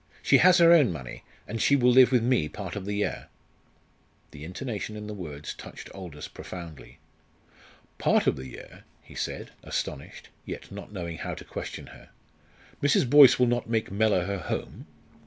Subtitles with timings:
[0.23, 3.27] She has her own money, and she will live with me part of the year."
[4.31, 6.97] The intonation in the words touched Aldous profoundly.
[7.99, 12.09] "Part of the year?" he said, astonished, yet not knowing how to question her.
[12.81, 13.07] "Mrs.
[13.07, 14.87] Boyce will not make Mellor her home?"